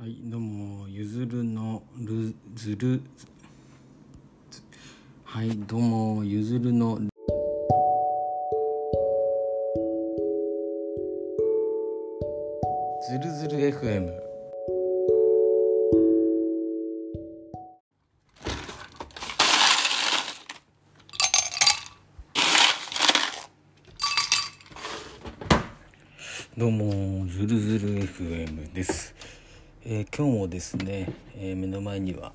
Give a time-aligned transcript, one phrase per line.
[0.00, 3.02] はいどうもゆずるのるずる
[5.24, 7.00] はいどうもゆずるの
[13.08, 14.28] ずるずる FM
[26.56, 29.14] どうもずるずる FM です、
[29.90, 32.32] えー今日もですね、えー目の前には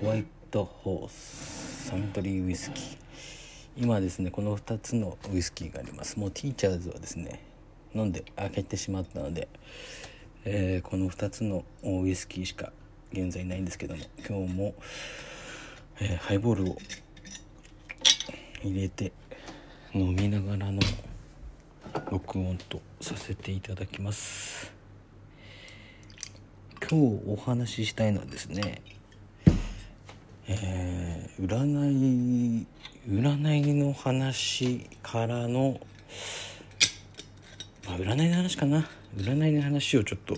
[0.00, 2.96] ホワイトホースサントリーウイスキー。
[3.76, 6.18] 今ですねこの2つのウイスキーがあります。
[6.18, 7.44] もうティーチャーズはですね
[7.94, 9.48] 飲んで開けてしまったので、
[10.46, 12.72] えーこの2つのウイスキーしか
[13.12, 14.74] 現在ないんですけども今日も、
[16.00, 16.78] えハイボールを
[18.62, 19.12] 入れて
[19.92, 20.80] 飲みながらの
[22.10, 24.73] 録音とさせていただきます。
[26.90, 28.82] 今日お話ししたいのはですね
[30.46, 32.66] えー占い
[33.08, 35.80] 占いの話からの、
[37.86, 38.86] まあ、占いの話かな。
[39.16, 40.36] 占いの話をちょっと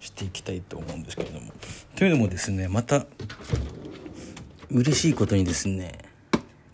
[0.00, 1.52] していきたいと思うんですけれども。
[1.96, 3.04] というのもですねまた
[4.70, 5.98] 嬉しいことにですね、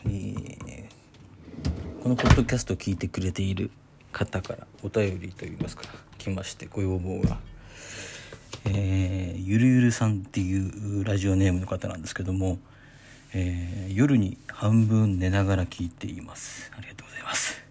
[0.05, 0.63] えー
[2.03, 3.70] このポッドキャストを聞いてくれている
[4.11, 5.85] 方からお便りといいますか
[6.19, 7.39] 来ましてご要望が、
[8.65, 12.59] えーゆるゆるさんっていうラジオネームの方なんですけども、
[13.35, 16.71] えー夜に半分寝ながら聞いています。
[16.77, 17.63] ありがとうございます。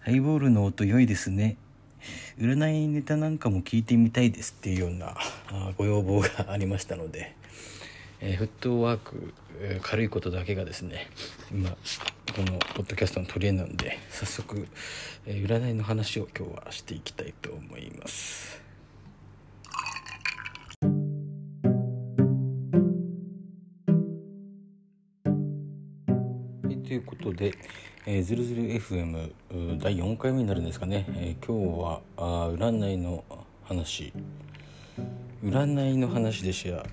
[0.00, 1.56] ハイボールの音良いですね。
[2.38, 5.16] 占いネタなんかも聞いてみたいですっていうような
[5.76, 7.34] ご要望がありましたので、
[8.20, 11.08] えーフットワーク、えー軽いことだけがですね
[11.50, 11.76] 今こ
[12.42, 14.68] のポッドキャストの取り柄なんで早速、
[15.26, 18.65] えー占いの話を今日はしていきたいと思います。
[26.86, 27.52] ということで
[28.06, 29.32] 「えー、ずるずる FM
[29.78, 33.24] 第4回目になるんですかね、えー今日はあ占いの
[33.64, 34.12] 話。
[35.42, 36.86] 占いの話でシェア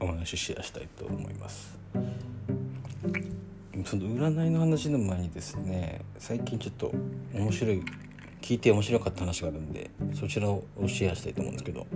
[0.00, 1.78] お話しシェアしたいと思います。
[3.84, 6.92] その占いの話の前にですね最近ちょっと
[7.32, 7.80] 面白い
[8.40, 11.86] 聞いて面白かった話があるんでそちらをシェアしたいと思うんですけど。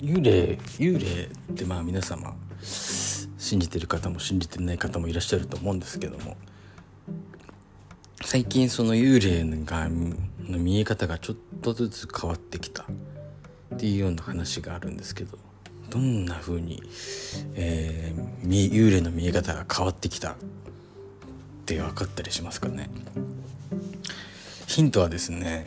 [0.00, 2.34] 幽霊幽霊ってまあ皆様
[3.50, 6.36] 信じてる方も信じてない方もいらっしゃると思うんですけども。
[8.24, 12.86] 最近その幽霊がの見え方がちょっとずつ変わってきたっ
[13.76, 15.36] ていうような話があるんですけど。
[15.90, 16.80] どんな風に、
[17.56, 20.36] えー幽霊の見え方が変わってきたっ
[21.66, 22.88] て分かったりしますかね。
[24.68, 25.66] ヒントはですね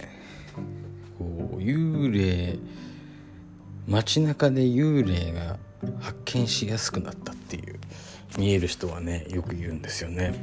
[1.19, 2.57] こう幽霊
[3.89, 5.57] 街中で幽霊が
[5.99, 7.79] 発見しやすくなったっていう
[8.38, 10.33] 見える人はねよく言うんですよね。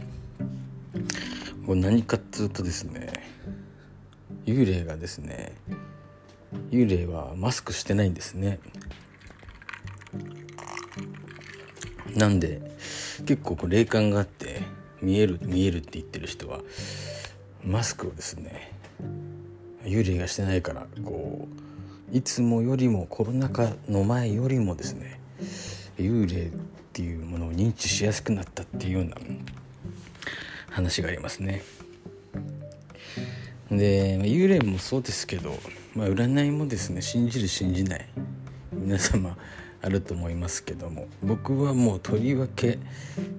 [1.66, 3.12] これ何かっつうとですね
[4.46, 5.52] 幽霊がですね
[6.70, 8.58] 幽霊はマスクしてないんですね。
[12.16, 12.60] なんで
[13.26, 14.62] 結構こう霊感があって
[15.00, 16.60] 見える見えるって言ってる人は
[17.64, 18.72] マスクをですね
[19.84, 21.46] 幽霊がしてないからこ
[22.12, 25.19] ういつもよりもコロナ禍の前よりもですね
[25.98, 26.50] 幽霊っ
[26.92, 29.16] ていうものを認知しやすくなったっていうような
[30.70, 31.62] 話がありますね。
[33.70, 35.56] で幽霊もそうですけど、
[35.94, 38.08] まあ、占いもですね信じる信じない
[38.72, 39.36] 皆様
[39.82, 42.78] あると思いますけども僕はもうとりわけ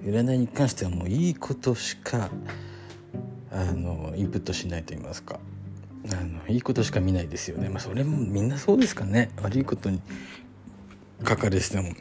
[0.04, 2.30] 占いに関してはもういいことしか
[3.50, 5.38] あのインプットしないと言いますか。
[6.10, 7.68] あのいいことしか見ないですよね。
[7.68, 9.30] まあそれもみんなそうですかね。
[9.40, 10.00] 悪いことに
[11.26, 11.94] 書かれてても。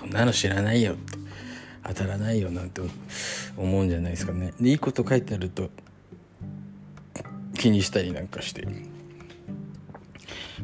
[0.00, 0.94] こんなの知らないよ。
[0.94, 1.18] と
[1.88, 2.80] 当たらないよなんて
[3.56, 4.52] 思うんじゃないですかね。
[4.60, 5.70] でいいこと書いてあると
[7.54, 8.72] 気にしたりなんかして、ま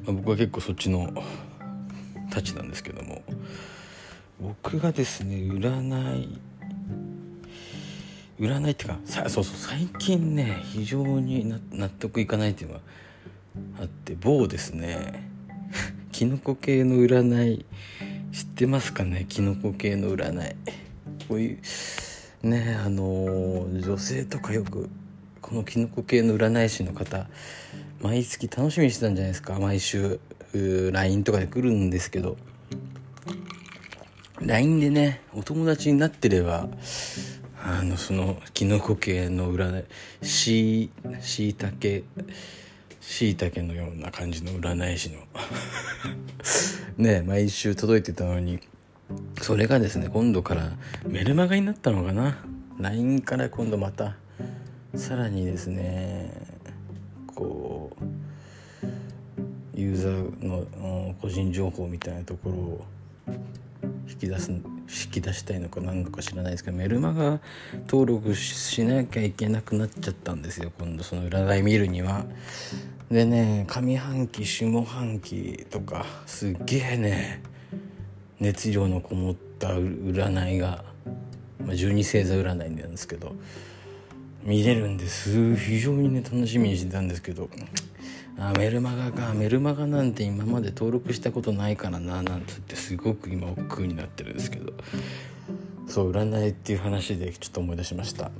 [0.08, 1.12] あ、僕は結構そっちの
[2.30, 3.22] たちなんですけども。
[4.42, 6.40] 僕がですね占い
[8.40, 12.80] 占いってかさそうそう最近ね非常に納得いかないっていうのが
[13.82, 15.31] あって某ですね
[16.22, 17.66] キノコ系の占い
[18.30, 19.26] 知ってますかね？
[19.28, 20.54] キノコ系の占い。
[21.28, 21.58] こういう
[22.46, 24.88] ねあの女性とかよく
[25.40, 27.26] このキノコ系の占い師の方
[28.00, 29.58] 毎月楽しみにしてたんじゃないですか？
[29.58, 30.20] 毎週
[30.92, 32.36] LINE とかで来るんですけど。
[34.40, 36.68] LINE でねお友達になってれば
[37.64, 40.88] あのそのキノコ系の占いし
[41.48, 42.04] いたけ
[43.02, 45.18] しいたけのような感じの占い師の。
[46.96, 48.60] ね毎週届いてたのに。
[49.42, 50.72] それがですね今度から
[51.06, 52.38] メルマガになったのかな。
[52.78, 54.16] LINE から今度また
[54.94, 56.32] さらにですね
[57.34, 62.84] こうユーザーの個人情報みたいなところを
[64.08, 67.40] 引き出す引き出したいのか何のか知らないですけどメルマガ
[67.88, 71.02] 登録しなきゃいけなくなっちゃったんですよ今度。
[71.02, 72.26] その占い見るには。
[73.12, 77.42] でね上半期下半期とかすっげえね
[78.40, 80.82] 熱量のこもった占いが、
[81.62, 83.34] まあ、十二星座占いなんですけど
[84.44, 85.54] 見れるんです。
[85.56, 87.50] 非常にね楽しみにしてたんですけど
[88.38, 89.34] あメルマガか。
[89.34, 94.72] メルマガなんて今まで登録したことないからななんつってすごく今億劫になってるんですけど。
[95.86, 98.30] そう占いっていう話でちょっと思い出しました。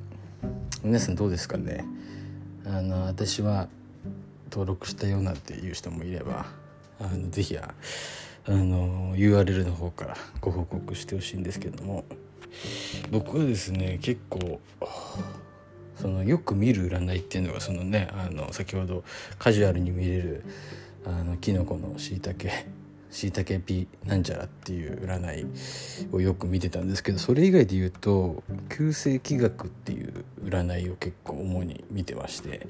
[0.83, 1.85] 皆さんどうですかね？
[2.65, 3.69] あの私は
[4.53, 6.47] 登録したようなっていう人もいれば
[7.01, 7.73] あのぜひあ
[8.47, 12.05] の URL の方からご報告してほしいんですけども
[13.11, 14.61] 僕はですね結構
[15.97, 19.05] そのよく見る占いっていうのがそのねあの先ほど
[19.39, 20.45] カジュアルに見れる
[21.07, 22.67] あのキノコのしいたけ
[23.11, 25.47] しいたけピなんちゃらっていう占い
[26.13, 28.43] をよく見てたんですけどそれ以外で言うと
[28.75, 32.67] 旧世紀学っていう占いを結構主に見てまして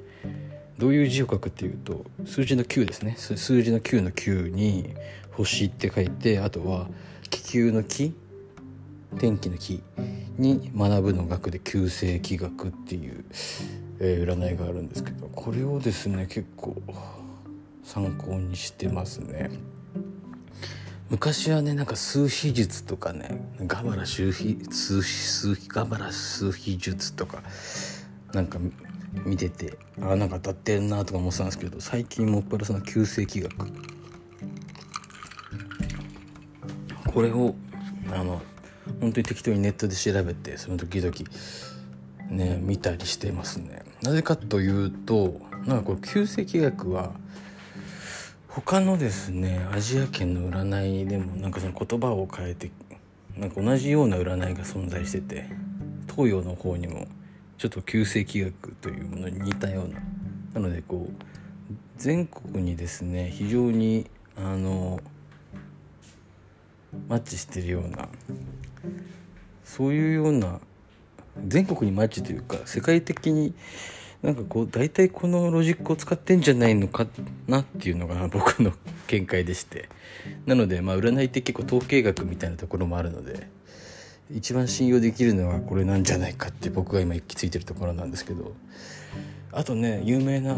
[0.77, 4.93] どういう字を書くっていうと数字の9ですね数字の9の9に
[5.31, 6.87] 星って書いてあとは
[7.29, 8.13] 気球の木
[9.19, 9.81] 天気の木
[10.37, 13.25] に学ぶの学で旧世紀学っていう、
[13.99, 16.75] えー、占いがあるんですけどこれをですね結構
[17.83, 19.51] 参考にしてますね。
[21.09, 27.43] 昔はねなんか数秘術とかねガバラ数秘数秘数秘ガバラ数秘術とか
[28.33, 28.57] なんか
[29.25, 33.53] 見ててあなんか当たってんなとか思ってたんですけど最近もっぱらその旧世紀学。
[37.13, 37.53] これを
[38.11, 38.41] あの
[38.99, 41.13] 本当に適当にネットで調べてその時々
[42.29, 43.83] ね見たりしてますね。
[44.01, 47.11] なぜかというとなんかこれ旧世紀学は
[48.47, 52.71] 他のですねアジア圏の占いでもなんかその言葉を変えて
[53.37, 55.45] なんか同じような占いが存在してて
[56.09, 57.07] 東洋の方にも
[57.57, 60.01] ちょっと旧世紀学というものに似たような。
[60.53, 61.23] なのでこう
[61.97, 64.99] 全国にですね非常にあの
[67.07, 68.07] マッチしてるような
[69.63, 70.59] そういうような
[71.47, 73.53] 全国にマッチというか世界的に
[74.21, 77.07] なんかこう大体このロジックを使ってんじゃないのか
[77.47, 78.71] なっていうのが 僕の
[79.07, 79.89] 見解でして。
[80.45, 83.47] なのでまあ占いって結構統計学みたいなところもあるので。
[84.33, 88.53] 一番信用できるのはこれなんじゃないかって僕が今行き着いてるところなんですけど。
[89.55, 90.55] あとね有名な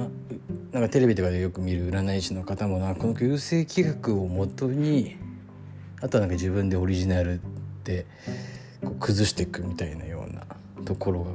[0.72, 5.18] なんかテレビとかでよく見る占い師の方もなこの旧世紀学をもとに
[6.02, 7.42] あとはなんか自分でオリジナル
[7.84, 8.06] で
[8.82, 10.46] こう崩していくみたいなような
[10.86, 11.32] ところが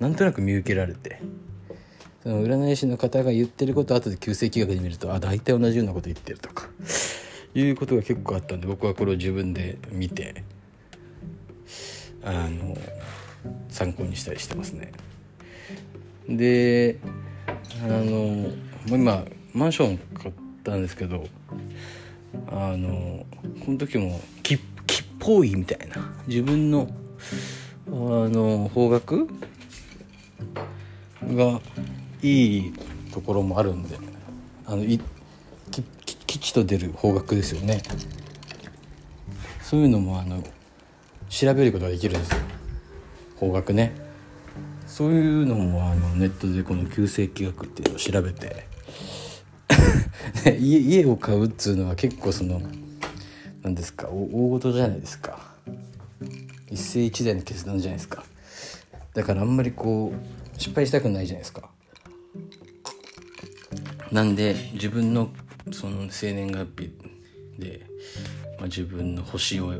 [0.00, 1.22] なんとなく見受けられて。
[2.24, 6.68] その占い師の方が言ってることを後で旧世紀学で見るとあ大体同じようなこと言ってるとか。
[7.54, 10.42] いうことが結構あったんで僕はこれを自分で見て
[12.24, 12.76] あの
[13.68, 14.92] 参考にしたりしてますね。
[16.28, 16.98] で
[17.82, 18.50] あの
[18.88, 21.26] 今マンション買ったんですけど
[22.48, 23.26] あの
[23.64, 24.58] この時も木っ
[25.18, 26.88] ぽいみたいな自分の
[27.88, 29.26] あの方角
[31.22, 31.60] が
[32.22, 32.72] いい
[33.12, 33.96] ところもあるんで
[34.66, 35.00] あのい
[36.26, 37.82] 吉と出る方角ですよね
[39.62, 40.42] そういうのもあの
[41.34, 42.38] 調べることができるんですよ。
[43.40, 43.92] 方角ね。
[44.86, 48.68] そういうのもあのネットでこの旧世紀学っていうのを調べて。
[50.60, 52.62] 家家を買うっつうのは結構その
[53.62, 55.40] 何ですか大事じゃないですか。
[56.70, 58.24] 一世一代の決断じゃないですか。
[59.12, 61.68] だからあんまりこう失敗したくないじゃないですか。
[64.12, 65.30] なんで自分の
[65.72, 66.92] その生年月日
[67.58, 67.86] で、
[68.58, 69.74] まあ、自分の星を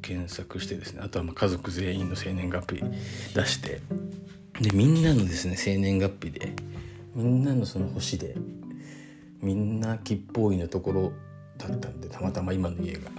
[0.00, 2.82] 検索してですねあとはま家族全員の生年月日
[3.34, 3.80] 出して
[4.60, 6.52] でみんなのですね生年月日で
[7.14, 8.36] みんなのその星で
[9.40, 11.12] みんな吉報院のところ
[11.58, 13.10] だったんでたまたま今の家が。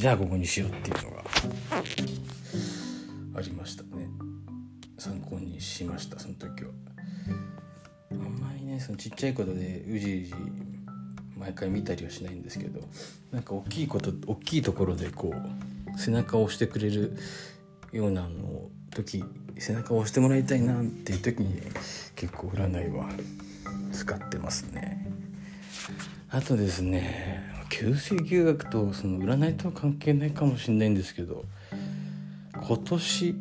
[0.00, 1.24] じゃあここにしようっていうのが
[3.36, 4.08] ありましたね。
[4.96, 6.70] 参考にしましたその時は。
[8.12, 10.34] あんまりねそのちっちゃいことでうじうじ
[11.40, 12.80] 毎回見たりはしないんですけど
[13.32, 17.16] なんか大きいこと大きいところでこう背中を押してくれる
[17.92, 19.24] ようなの時
[19.58, 21.60] 背中を押してもらいたいなっていう時に
[22.14, 23.08] 結構占いは
[23.92, 25.10] 使ってますね。
[26.30, 31.44] あとですね旧世旧学とその占いとは関係ないかもしれないんですけど
[32.52, 33.34] 今年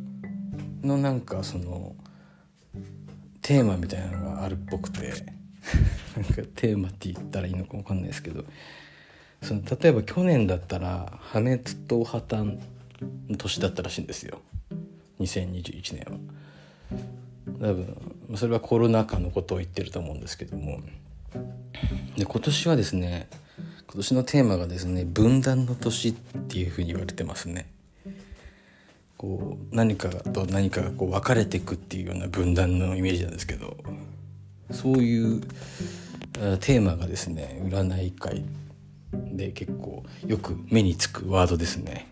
[0.83, 1.95] のなんかその
[3.41, 5.13] テーマみたいなのがあるっぽくて
[6.19, 8.43] なんかテーマって言ったらいいのか分かんないですけど
[9.41, 12.59] その例えば去年だったら破滅と破綻
[13.29, 14.41] の年だったらしいんですよ
[15.19, 16.19] 2021年は。
[17.61, 17.97] 多分
[18.35, 20.81] それはコロナ禍のことを言ってると思うんですけども
[22.17, 23.27] で今年はですね
[23.87, 27.71] 今年のテーマがですね分断の年っていうふうに言われてますね。
[29.17, 33.75] こう何かと何かがこう分かれていくっていうような分断のイメージなんですけど
[34.71, 35.41] そういう
[36.59, 38.43] テーマがですね占い界
[39.11, 42.07] で結構よく目につくワードですね。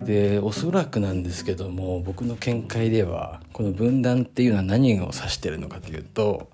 [0.00, 6.50] でおそらくなんですけども僕の見解ではこの分断っていうのは何を指してるのかというと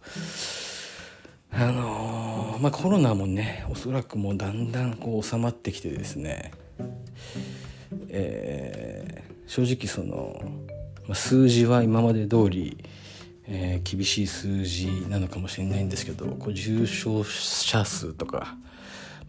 [1.51, 6.53] あのー、まあコロナもねおそらくもうだんだんこう収まってきてですね
[8.11, 10.41] えー、正直その、
[11.15, 12.79] 数字は今まで通り、
[13.51, 18.57] えー、厳しい数字なのかもしれないんですけどこう重症者数とか、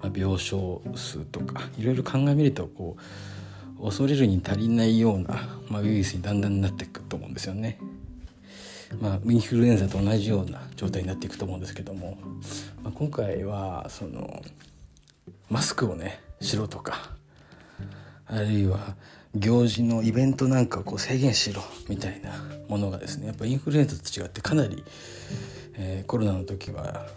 [0.02, 2.98] まあ、病床数とかいろいろ鑑みるとこ
[3.80, 7.80] う恐れるに足りないような、まあ、ウイルスにだんだんなっていくと思うんですよね。
[9.00, 12.18] まあ、インフルエンザと同じような状態になっていくと思うんですけども、
[12.84, 14.42] まあ、今回はその
[15.50, 17.12] マスクをねしろとか
[18.30, 18.96] あるいは
[19.36, 22.32] 行事のイベントなんかをこう制限しろみたいな
[22.68, 24.84] ものがですねやっぱインフルエンザと違ってかなり、
[25.76, 27.08] えー、コロナの時は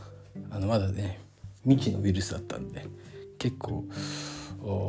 [0.50, 1.20] あのまだね
[1.64, 2.86] 未知のウイルスだったんで
[3.38, 3.84] 結構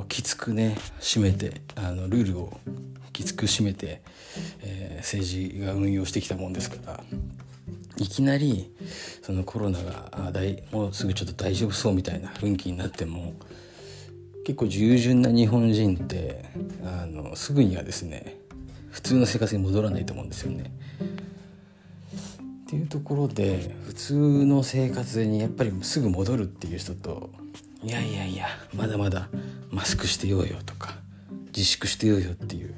[0.07, 2.59] きつくね締めてあのルールを
[3.11, 4.01] きつく締めて、
[4.61, 7.03] えー、政治が運用してきたもんですから
[7.97, 8.71] いきなり
[9.21, 13.33] そのコロナがあ大もうすぐちょっと大丈夫そうみたいな雰囲気になっても
[14.45, 16.43] 結構従順な日本人って
[16.83, 18.37] あのすぐにはですね
[18.91, 20.71] 普通の生活に戻らないと思うんですよね。
[22.65, 27.29] っていうところで普通の生活にやっぱりすぐ戻るっていう人と
[27.83, 29.29] いやいやいやまだまだ
[29.69, 30.95] マスクしてようよとか
[31.47, 32.73] 自粛してようよっていう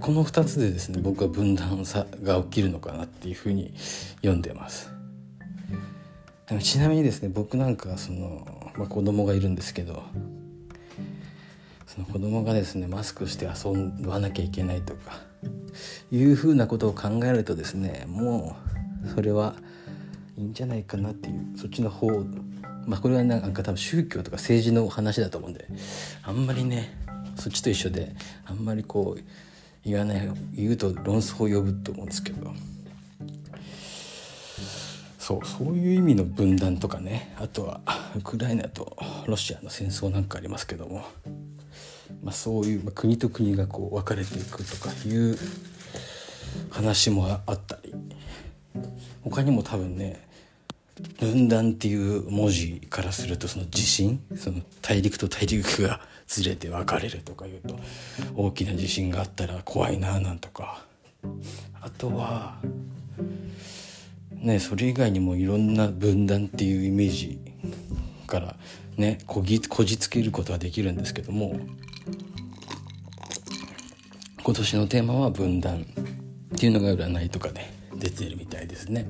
[0.00, 3.74] この2つでですね僕は分断さが起きるのかなっていうふうに
[4.16, 4.90] 読んでます
[6.60, 8.46] ちなみにですね僕なんかその、
[8.78, 10.02] まあ、子供がいるんですけど
[11.86, 15.20] その子供がですねマスクして遊ばなきゃいけないとか
[16.10, 18.56] いうふうなことを考えるとですねも
[19.04, 19.54] うそれは
[20.36, 22.08] いいんじゃないかなっていうそっちの方
[22.86, 25.66] まあこれはなんか多分宗教とか政治の話だと思うんで
[26.22, 26.98] あんまりね
[27.36, 28.14] そっちと一緒で
[28.44, 29.22] あんまりこう
[29.84, 32.52] 言わない言うと論争を呼ぶと思うんですけど。
[35.18, 37.80] そうそういう意味の分断とかねあとは
[38.16, 41.04] ウクライナとロシアの戦争なんかありますけども。
[42.22, 45.38] まあ、そういう、まあ、国と国がこう分かれていくとかいう
[46.70, 47.94] 話もあったり。
[49.24, 50.24] 他にも多分ね
[51.18, 57.76] 分断っていう文字からするとその地震その大陸と大陸がずれて分かれるとかいうと
[58.34, 60.84] 大きな地震があったら怖いななんとか。
[61.80, 62.58] あとは
[64.32, 67.40] ねそれ以外にもいろんな分断っていうイメージ
[68.26, 68.56] から
[68.96, 71.58] ねこぎこじつけることはできるんですけども
[74.46, 75.84] 今年のテーマは分断
[76.54, 79.04] っていうのが占いとかで出てるみたいですね。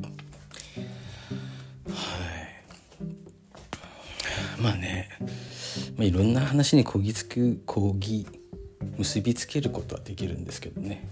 [1.91, 1.93] は
[4.59, 4.63] い。
[4.63, 5.11] まあね、
[5.95, 8.27] まあ、いろんな話にこぎつくこぎ
[8.97, 11.07] 結びつけることはできるんですけどね。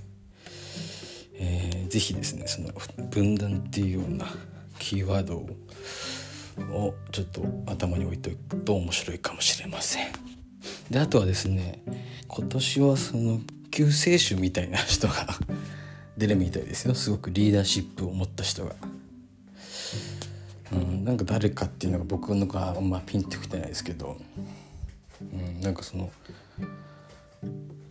[1.34, 2.70] えー、ぜひですねその
[3.10, 4.24] 分断っていうような
[4.78, 10.06] キーワードをちょっと頭に置いておくと面白いかもしれません。
[10.88, 11.82] であとはですね
[12.26, 13.40] 今年はその
[13.74, 15.26] 救世主みたいな人が
[16.16, 18.76] 出るみたいですよすごくリーダーシップを持った人が。
[20.72, 24.16] うん、なんか誰かっていうのが僕のがあんまピンってきてないですけど、
[25.20, 26.10] うん、なんかその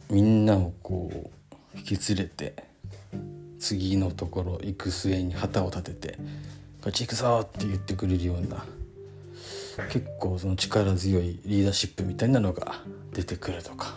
[0.10, 1.30] みんなをこ
[1.76, 2.64] う引き連れて
[3.60, 6.20] 次のところ行く末に旗を立てて
[6.82, 8.66] 「こっち行くぞ!」って言ってくれるような
[9.90, 13.96] 結構その力強いリーダーシップみたいなのが出てくるとか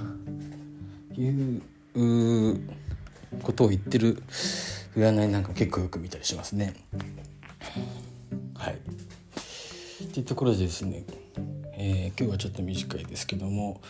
[1.16, 1.62] いう
[1.96, 4.22] ことを言ってる
[4.94, 6.74] 占いなんか結構よく見たりしますね。
[8.54, 11.04] はい、っていうところでですね、
[11.74, 13.80] えー、今日はちょっと短いですけども、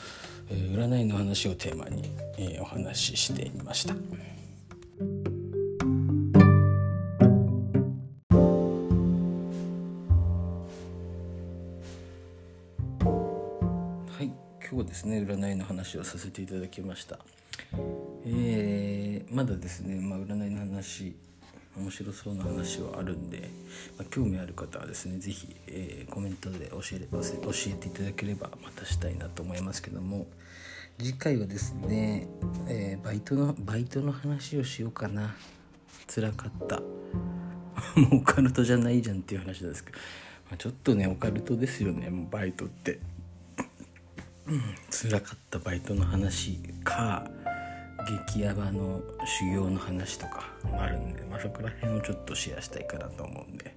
[0.50, 3.94] えー、占いの話をテーマに、えー、お話ししてみました。
[3.94, 4.00] は
[14.22, 14.32] い、
[14.68, 17.18] 今日ですね占いの話をさせていただきました。
[18.24, 21.16] えー、まだですね、まあ、占いの話
[21.76, 23.50] 面白そうな話はあるんで、
[23.98, 27.20] まあ、興味ある方はですね是非、えー、コメントで教え教
[27.68, 30.26] えていただければまたしたいなと思いますけども
[30.98, 32.26] 次回はですね、
[32.68, 35.36] えー、バイトのバイトの話をしようかな。
[36.08, 36.80] 辛かった。
[38.00, 42.98] もうオカルトじゃないじゃんっていう話なんですけど、まあ、ちょっとねオカルトですよねもうバイトって。
[44.90, 47.28] 辛かったバイトの話か
[48.06, 53.74] 激ヤバの修行の話とかもあるんで、まあ、そこら辺をちょっとシェアしたいかなと思うんで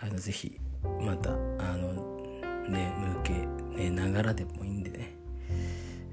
[0.00, 0.58] あのぜひ
[1.00, 1.34] またあ
[1.76, 1.92] の
[2.68, 2.92] ね
[3.22, 3.32] 向け
[3.82, 5.14] ねながらでもいいんでね、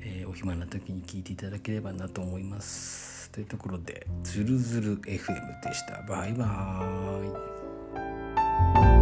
[0.02, 3.30] えー、お暇な時に聞いていただければなと思います。
[3.32, 5.16] というところで「ズルズル FM」
[5.62, 6.02] でした。
[6.04, 8.97] バイバーイ。